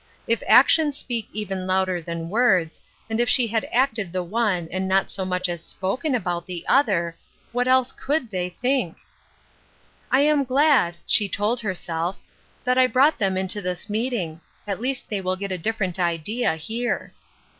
[0.25, 4.87] If actions speak even louder than words, and if she had acted the one, and
[4.87, 7.15] not so much as spoken about the other,
[7.51, 8.97] what else could they think?
[10.09, 12.19] "I am glad," she told herself,"
[12.63, 14.41] that I brough' ''That Which Satisfieth Not.' 347 them into this meeting.
[14.65, 17.13] At least they will get a different idea here."